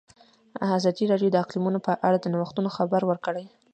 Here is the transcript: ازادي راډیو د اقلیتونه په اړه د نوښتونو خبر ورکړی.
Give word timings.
ازادي 0.77 1.05
راډیو 1.11 1.29
د 1.31 1.35
اقلیتونه 1.43 1.79
په 1.87 1.91
اړه 2.07 2.17
د 2.21 2.25
نوښتونو 2.33 2.69
خبر 2.77 3.01
ورکړی. 3.05 3.45